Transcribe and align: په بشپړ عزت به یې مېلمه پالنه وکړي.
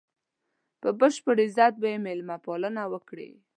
په 0.81 0.89
بشپړ 0.99 1.35
عزت 1.45 1.73
به 1.81 1.87
یې 1.93 1.99
مېلمه 2.05 2.37
پالنه 2.45 2.83
وکړي. 2.93 3.29